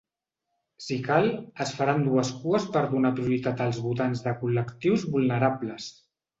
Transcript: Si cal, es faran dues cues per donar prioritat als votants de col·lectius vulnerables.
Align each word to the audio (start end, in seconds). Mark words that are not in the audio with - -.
Si 0.85 0.95
cal, 1.07 1.29
es 1.65 1.73
faran 1.81 2.01
dues 2.07 2.33
cues 2.39 2.67
per 2.77 2.83
donar 2.95 3.13
prioritat 3.21 3.63
als 3.69 3.85
votants 3.87 4.27
de 4.27 4.37
col·lectius 4.43 5.09
vulnerables. 5.15 5.95